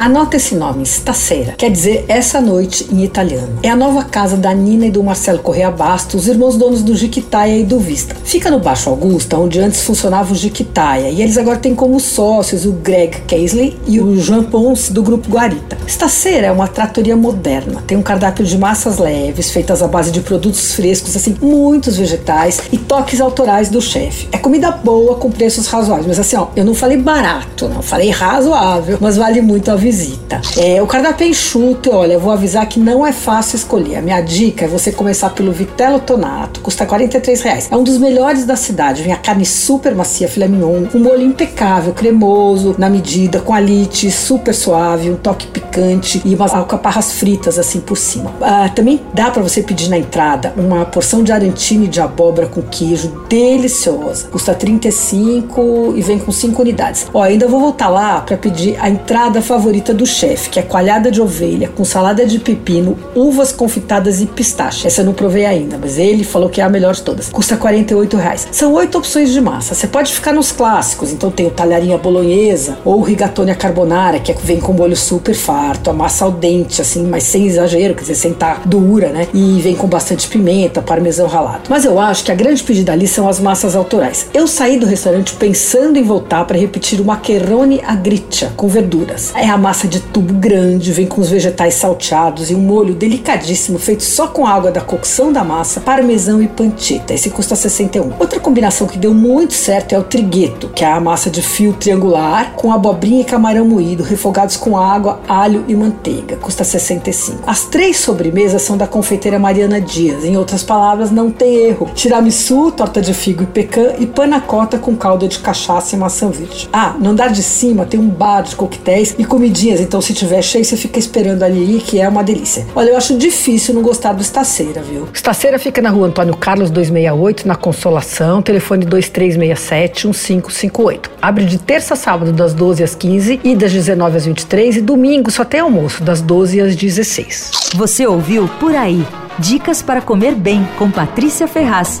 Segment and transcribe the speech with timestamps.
[0.00, 3.58] Anota esse nome, Stasera, quer dizer essa noite em italiano.
[3.64, 6.94] É a nova casa da Nina e do Marcelo Correa Bastos, os irmãos donos do
[6.94, 8.14] Jiquitaia e do Vista.
[8.22, 12.64] Fica no Baixo Augusta, onde antes funcionava o Jiquitaia, e eles agora têm como sócios
[12.64, 15.76] o Greg Casely e o João Ponce do grupo Guarita.
[15.88, 20.20] Stasera é uma tratoria moderna, tem um cardápio de massas leves, feitas à base de
[20.20, 24.28] produtos frescos, assim, muitos vegetais e toques autorais do chefe.
[24.30, 28.10] É comida boa com preços razoáveis, mas assim, ó, eu não falei barato, não, falei
[28.10, 30.42] razoável, mas vale muito a vida visita.
[30.58, 33.96] É, o cardápio é enxuto, olha, eu vou avisar que não é fácil escolher.
[33.96, 37.68] A minha dica é você começar pelo Vitello Tonato, custa 43 reais.
[37.70, 41.22] É um dos melhores da cidade, vem a carne super macia, filé mignon, um molho
[41.22, 47.58] impecável, cremoso, na medida, com alite super suave, um toque picante e umas alcaparras fritas
[47.58, 48.34] assim por cima.
[48.42, 52.60] Ah, também dá para você pedir na entrada uma porção de arantine de abóbora com
[52.60, 54.28] queijo deliciosa.
[54.28, 57.06] Custa 35 e vem com 5 unidades.
[57.14, 60.62] Ó, ainda vou voltar lá para pedir a entrada favorita favorita do chefe, que é
[60.62, 64.86] coalhada de ovelha com salada de pepino, uvas confitadas e pistache.
[64.86, 67.28] Essa eu não provei ainda, mas ele falou que é a melhor de todas.
[67.28, 68.48] Custa 48 reais.
[68.50, 69.74] São oito opções de massa.
[69.74, 74.34] Você pode ficar nos clássicos, então tem o talharinha bolonhesa ou rigatone carbonara, que é,
[74.34, 78.14] vem com molho super farto, a massa al dente, assim, mas sem exagero, quer dizer,
[78.14, 79.28] sem estar tá dura, né?
[79.32, 81.62] E vem com bastante pimenta, parmesão ralado.
[81.68, 84.26] Mas eu acho que a grande pedida ali são as massas autorais.
[84.34, 89.32] Eu saí do restaurante pensando em voltar para repetir o macarrone agricia com verduras.
[89.34, 93.78] É a massa de tubo grande, vem com os vegetais salteados e um molho delicadíssimo
[93.78, 97.12] feito só com água da cocção da massa, parmesão e panceta.
[97.12, 98.14] Esse custa 61.
[98.18, 101.74] Outra combinação que deu muito certo é o trigueto, que é a massa de fio
[101.74, 106.36] triangular com abobrinha e camarão moído, refogados com água, alho e manteiga.
[106.36, 107.42] Custa 65.
[107.46, 110.24] As três sobremesas são da confeiteira Mariana Dias.
[110.24, 111.90] Em outras palavras, não tem erro.
[111.94, 116.70] Tiramisu, torta de figo e pecan e panacota com calda de cachaça e maçã verde.
[116.72, 120.14] Ah, no andar de cima tem um bar de coquetéis e comidinhas dias, então se
[120.14, 122.64] tiver cheio, você fica esperando ali, que é uma delícia.
[122.74, 125.08] Olha, eu acho difícil não gostar do Estaceira, viu?
[125.12, 131.10] Estaceira fica na rua Antônio Carlos 268, na Consolação, telefone 2367-1558.
[131.20, 134.80] Abre de terça a sábado, das 12 às 15 e das 19 às 23 e
[134.80, 137.50] domingo só tem almoço, das 12 às 16.
[137.74, 139.04] Você ouviu Por Aí.
[139.38, 142.00] Dicas para comer bem com Patrícia Ferraz.